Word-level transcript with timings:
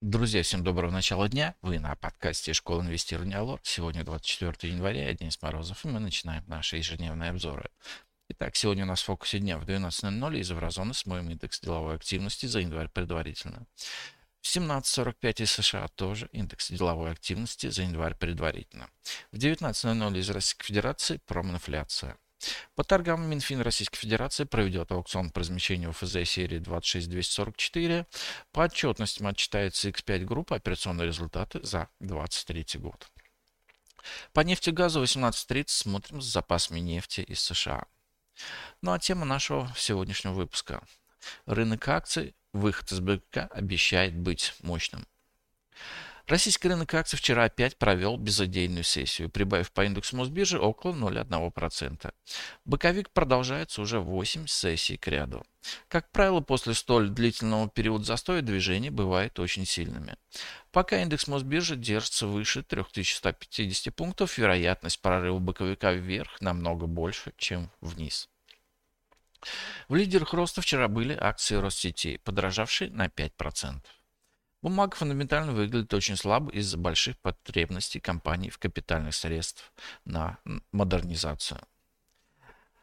Друзья, 0.00 0.44
всем 0.44 0.62
доброго 0.62 0.92
начала 0.92 1.28
дня. 1.28 1.56
Вы 1.60 1.80
на 1.80 1.96
подкасте 1.96 2.52
Школа 2.52 2.82
инвестирования 2.82 3.36
Алор. 3.36 3.58
Сегодня 3.64 4.04
24 4.04 4.72
января, 4.72 5.08
я 5.08 5.12
Денис 5.12 5.42
Морозов, 5.42 5.84
и 5.84 5.88
мы 5.88 5.98
начинаем 5.98 6.44
наши 6.46 6.76
ежедневные 6.76 7.30
обзоры. 7.30 7.68
Итак, 8.28 8.54
сегодня 8.54 8.84
у 8.84 8.86
нас 8.86 9.02
в 9.02 9.06
фокусе 9.06 9.40
дня 9.40 9.58
в 9.58 9.64
12.00 9.64 10.38
из 10.38 10.50
Еврозоны 10.50 10.94
смотрим 10.94 11.30
индекс 11.30 11.58
деловой 11.58 11.96
активности 11.96 12.46
за 12.46 12.60
январь 12.60 12.88
предварительно. 12.88 13.66
В 14.40 14.46
17.45 14.46 15.42
из 15.42 15.50
США 15.50 15.88
тоже 15.88 16.28
индекс 16.30 16.70
деловой 16.70 17.10
активности 17.10 17.68
за 17.68 17.82
январь 17.82 18.14
предварительно. 18.14 18.90
В 19.32 19.36
19.00 19.36 20.16
из 20.16 20.30
Российской 20.30 20.64
Федерации 20.64 21.20
проминфляция. 21.26 22.16
По 22.74 22.84
торгам 22.84 23.28
Минфин 23.28 23.60
Российской 23.60 23.98
Федерации 23.98 24.44
проведет 24.44 24.92
аукцион 24.92 25.30
по 25.30 25.40
размещению 25.40 25.92
ФЗ 25.92 26.28
серии 26.28 26.58
26244. 26.58 28.06
По 28.52 28.64
отчетностям 28.64 29.26
отчитается 29.26 29.88
X5 29.88 30.24
группа 30.24 30.56
операционные 30.56 31.06
результаты 31.06 31.60
за 31.64 31.88
2023 32.00 32.80
год. 32.80 33.08
По 34.32 34.40
нефти 34.40 34.70
и 34.70 34.72
газу 34.72 35.02
18.30 35.02 35.64
смотрим 35.68 36.20
с 36.20 36.26
запасами 36.26 36.80
нефти 36.80 37.20
из 37.22 37.40
США. 37.40 37.84
Ну 38.82 38.92
а 38.92 38.98
тема 38.98 39.24
нашего 39.24 39.72
сегодняшнего 39.76 40.32
выпуска. 40.32 40.82
Рынок 41.46 41.86
акций, 41.88 42.34
выход 42.52 42.92
из 42.92 43.00
БК 43.00 43.46
обещает 43.46 44.16
быть 44.16 44.54
мощным. 44.62 45.06
Российский 46.28 46.68
рынок 46.68 46.92
акций 46.92 47.16
вчера 47.16 47.44
опять 47.44 47.78
провел 47.78 48.18
безыдейную 48.18 48.84
сессию, 48.84 49.30
прибавив 49.30 49.72
по 49.72 49.86
индексу 49.86 50.14
Мосбиржи 50.14 50.58
около 50.58 50.92
0,1%. 50.92 52.12
Боковик 52.66 53.08
продолжается 53.10 53.80
уже 53.80 53.98
8 53.98 54.46
сессий 54.46 54.98
к 54.98 55.06
ряду. 55.08 55.42
Как 55.88 56.10
правило, 56.12 56.40
после 56.40 56.74
столь 56.74 57.08
длительного 57.08 57.70
периода 57.70 58.04
застоя 58.04 58.42
движения 58.42 58.90
бывают 58.90 59.38
очень 59.38 59.64
сильными. 59.64 60.16
Пока 60.70 61.00
индекс 61.00 61.28
Мосбиржи 61.28 61.76
держится 61.76 62.26
выше 62.26 62.62
3150 62.62 63.96
пунктов, 63.96 64.36
вероятность 64.36 65.00
прорыва 65.00 65.38
боковика 65.38 65.92
вверх 65.92 66.42
намного 66.42 66.86
больше, 66.86 67.32
чем 67.38 67.70
вниз. 67.80 68.28
В 69.88 69.94
лидерах 69.94 70.34
роста 70.34 70.60
вчера 70.60 70.88
были 70.88 71.16
акции 71.18 71.54
Россетей, 71.54 72.18
подорожавшие 72.18 72.90
на 72.90 73.06
5%. 73.06 73.80
Бумага 74.60 74.96
фундаментально 74.96 75.52
выглядит 75.52 75.94
очень 75.94 76.16
слабо 76.16 76.50
из-за 76.50 76.76
больших 76.76 77.16
потребностей 77.18 78.00
компаний 78.00 78.50
в 78.50 78.58
капитальных 78.58 79.14
средств 79.14 79.72
на 80.04 80.38
модернизацию. 80.72 81.60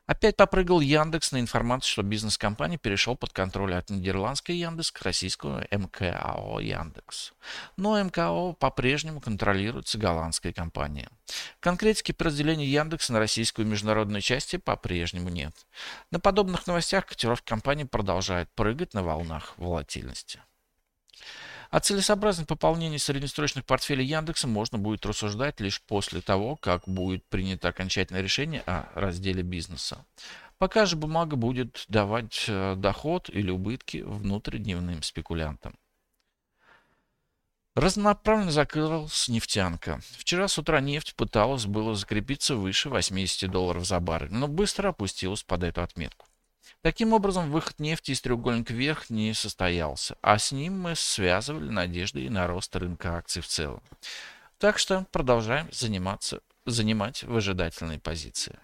Опять 0.07 0.37
попрыгал 0.37 0.81
Яндекс 0.81 1.31
на 1.31 1.39
информацию, 1.39 1.91
что 1.91 2.03
бизнес 2.03 2.37
компании 2.37 2.77
перешел 2.77 3.15
под 3.15 3.33
контроль 3.33 3.73
от 3.73 3.89
нидерландской 3.89 4.55
Яндекс 4.55 4.91
к 4.91 5.01
российскому 5.01 5.63
МКАО 5.71 6.59
Яндекс. 6.59 7.33
Но 7.75 8.01
МКАО 8.03 8.53
по-прежнему 8.53 9.19
контролируется 9.19 9.97
голландской 9.97 10.53
компанией. 10.53 11.07
Конкретики 11.59 12.11
по 12.11 12.25
разделению 12.25 12.69
Яндекса 12.69 13.13
на 13.13 13.19
российскую 13.19 13.65
и 13.65 13.69
международную 13.69 14.21
части 14.21 14.57
по-прежнему 14.57 15.29
нет. 15.29 15.55
На 16.11 16.19
подобных 16.19 16.67
новостях 16.67 17.07
котировки 17.07 17.49
компании 17.49 17.85
продолжают 17.85 18.47
прыгать 18.53 18.93
на 18.93 19.01
волнах 19.01 19.55
волатильности. 19.57 20.39
О 21.75 21.81
целесообразности 21.81 22.47
пополнения 22.47 22.97
среднесрочных 22.97 23.65
портфелей 23.65 24.05
Яндекса 24.05 24.47
можно 24.47 24.77
будет 24.77 25.05
рассуждать 25.05 25.59
лишь 25.59 25.81
после 25.81 26.21
того, 26.21 26.55
как 26.55 26.87
будет 26.87 27.25
принято 27.25 27.67
окончательное 27.67 28.21
решение 28.21 28.61
о 28.61 28.87
разделе 28.95 29.43
бизнеса. 29.43 30.05
Пока 30.57 30.85
же 30.85 30.95
бумага 30.95 31.35
будет 31.35 31.83
давать 31.89 32.45
э, 32.47 32.75
доход 32.77 33.29
или 33.29 33.51
убытки 33.51 33.97
внутридневным 33.97 35.03
спекулянтам. 35.03 35.75
Разнонаправленно 37.73 38.51
закрылась 38.51 39.27
нефтянка. 39.27 39.99
Вчера 40.17 40.47
с 40.47 40.57
утра 40.57 40.79
нефть 40.79 41.13
пыталась 41.17 41.65
было 41.65 41.93
закрепиться 41.93 42.55
выше 42.55 42.87
80 42.89 43.51
долларов 43.51 43.85
за 43.85 43.99
баррель, 43.99 44.31
но 44.31 44.47
быстро 44.47 44.91
опустилась 44.91 45.43
под 45.43 45.63
эту 45.63 45.81
отметку. 45.81 46.25
Таким 46.85 47.13
образом, 47.13 47.49
выход 47.49 47.79
нефти 47.79 48.11
из 48.11 48.21
треугольника 48.21 48.71
вверх 48.71 49.09
не 49.09 49.33
состоялся, 49.33 50.17
а 50.21 50.37
с 50.37 50.51
ним 50.51 50.81
мы 50.81 50.95
связывали 50.95 51.71
надежды 51.71 52.23
и 52.23 52.29
на 52.29 52.45
рост 52.45 52.75
рынка 52.75 53.17
акций 53.17 53.41
в 53.41 53.47
целом. 53.47 53.81
Так 54.59 54.77
что 54.77 55.07
продолжаем 55.11 55.67
заниматься, 55.71 56.41
занимать 56.67 57.23
выжидательные 57.23 57.97
позиции. 57.97 58.59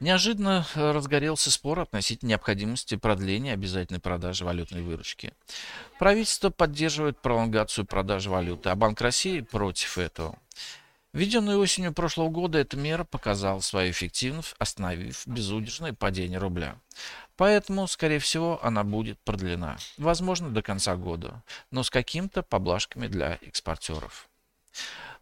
Неожиданно 0.00 0.66
разгорелся 0.74 1.52
спор 1.52 1.78
относительно 1.78 2.30
необходимости 2.30 2.96
продления 2.96 3.52
обязательной 3.52 4.00
продажи 4.00 4.44
валютной 4.44 4.82
выручки. 4.82 5.32
Правительство 6.00 6.50
поддерживает 6.50 7.20
пролонгацию 7.20 7.86
продажи 7.86 8.28
валюты, 8.28 8.70
а 8.70 8.74
Банк 8.74 9.00
России 9.00 9.40
против 9.40 9.98
этого. 9.98 10.36
Введенная 11.12 11.56
осенью 11.56 11.92
прошлого 11.92 12.28
года 12.28 12.58
эта 12.58 12.76
мера 12.76 13.02
показала 13.02 13.58
свою 13.60 13.90
эффективность, 13.90 14.54
остановив 14.58 15.26
безудержное 15.26 15.92
падение 15.92 16.38
рубля. 16.38 16.76
Поэтому, 17.36 17.88
скорее 17.88 18.20
всего, 18.20 18.64
она 18.64 18.84
будет 18.84 19.18
продлена. 19.20 19.78
Возможно, 19.96 20.50
до 20.50 20.62
конца 20.62 20.94
года, 20.94 21.42
но 21.72 21.82
с 21.82 21.90
какими-то 21.90 22.42
поблажками 22.44 23.08
для 23.08 23.38
экспортеров. 23.42 24.28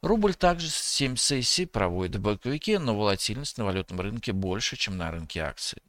Рубль 0.03 0.35
также 0.35 0.69
7 0.69 1.17
сессий 1.17 1.65
проводит 1.65 2.17
в 2.17 2.21
боковике, 2.21 2.79
но 2.79 2.95
волатильность 2.95 3.57
на 3.57 3.65
валютном 3.65 4.01
рынке 4.01 4.33
больше, 4.33 4.77
чем 4.77 4.99
на 4.99 5.11
рынке 5.11 5.41
акций. 5.41 5.83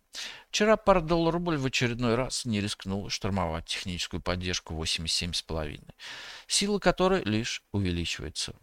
Вчера 0.49 0.77
пара 0.77 1.01
доллар-рубль 1.01 1.57
в 1.57 1.65
очередной 1.65 2.15
раз 2.15 2.45
не 2.45 2.61
рискнула 2.61 3.09
штурмовать 3.09 3.65
техническую 3.65 4.21
поддержку 4.21 4.73
87,5, 4.73 5.81
сила 6.47 6.79
которой 6.79 7.23
лишь 7.23 7.63
увеличивается. 7.71 8.55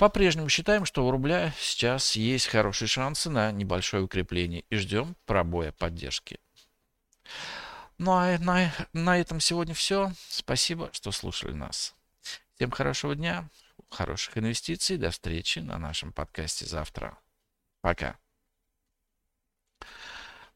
По-прежнему 0.00 0.48
считаем, 0.48 0.86
что 0.86 1.06
у 1.06 1.10
рубля 1.10 1.52
сейчас 1.58 2.16
есть 2.16 2.46
хорошие 2.46 2.88
шансы 2.88 3.28
на 3.28 3.52
небольшое 3.52 4.02
укрепление 4.02 4.64
и 4.70 4.76
ждем 4.76 5.14
пробоя 5.26 5.72
поддержки. 5.72 6.40
Ну 7.98 8.12
а 8.12 8.38
на, 8.38 8.72
на 8.94 9.18
этом 9.18 9.40
сегодня 9.40 9.74
все. 9.74 10.10
Спасибо, 10.30 10.88
что 10.94 11.12
слушали 11.12 11.52
нас. 11.52 11.94
Всем 12.56 12.70
хорошего 12.70 13.14
дня, 13.14 13.46
хороших 13.90 14.38
инвестиций. 14.38 14.96
До 14.96 15.10
встречи 15.10 15.58
на 15.58 15.76
нашем 15.76 16.14
подкасте 16.14 16.64
завтра. 16.64 17.18
Пока. 17.82 18.16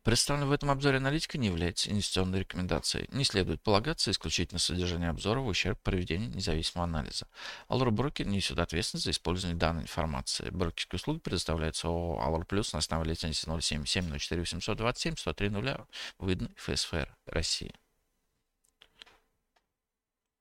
Представленная 0.05 0.49
в 0.49 0.53
этом 0.53 0.71
обзоре 0.71 0.99
аналитика 0.99 1.39
не 1.39 1.47
является 1.47 1.91
инвестиционной 1.91 2.41
рекомендацией. 2.41 3.09
Не 3.11 3.25
следует 3.25 3.63
полагаться 3.63 4.11
исключительно 4.11 4.59
содержание 4.59 5.09
обзора 5.09 5.41
в 5.41 5.47
ущерб 5.47 5.81
проведению 5.83 6.29
независимого 6.29 6.85
анализа. 6.85 7.27
Allure 7.71 7.89
Broker 7.89 8.25
несет 8.25 8.59
ответственность 8.59 9.07
за 9.07 9.13
использование 9.13 9.59
данной 9.59 9.85
информации. 9.85 10.51
Брокерские 10.51 10.99
услуги 10.99 11.21
предоставляются 11.21 11.89
ООО 11.89 12.21
Allure 12.21 12.47
Plus 12.47 12.69
на 12.75 12.81
основе 12.81 13.09
лицензии 13.09 13.47
077 13.47 14.19
04 14.19 14.43
827 14.43 15.17
103 15.17 15.49
0 15.49 15.87
выданной 16.19 16.55
ФСФР 16.57 17.17
России. 17.25 17.73